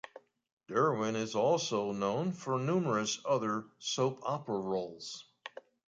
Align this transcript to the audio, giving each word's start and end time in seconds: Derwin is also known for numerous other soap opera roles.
Derwin 0.67 1.15
is 1.15 1.35
also 1.35 1.91
known 1.91 2.31
for 2.33 2.57
numerous 2.57 3.19
other 3.23 3.65
soap 3.77 4.17
opera 4.23 4.57
roles. 4.59 5.25